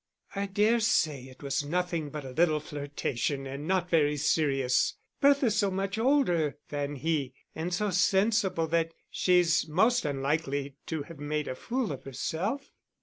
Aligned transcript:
"I 0.35 0.47
dare 0.47 0.79
say 0.79 1.25
it 1.25 1.43
was 1.43 1.63
nothing 1.63 2.09
but 2.09 2.25
a 2.25 2.31
little 2.31 2.59
flirtation 2.59 3.45
and 3.45 3.67
not 3.67 3.87
very 3.91 4.17
serious. 4.17 4.95
Bertha's 5.19 5.57
so 5.57 5.69
much 5.69 5.99
older 5.99 6.57
than 6.69 6.95
he 6.95 7.35
and 7.53 7.71
so 7.71 7.91
sensible 7.91 8.65
that 8.69 8.95
she's 9.11 9.67
most 9.69 10.03
unlikely 10.03 10.75
to 10.87 11.03
have 11.03 11.19
made 11.19 11.47
a 11.47 11.53
fool 11.53 11.91
of 11.91 12.05
herself." 12.05 12.71